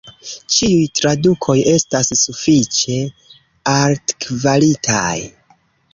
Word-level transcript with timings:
Ĉiuj 0.53 0.85
tradukoj 0.99 1.57
estas 1.75 2.09
sufiĉe 2.21 2.97
altkvalitaj. 3.75 5.17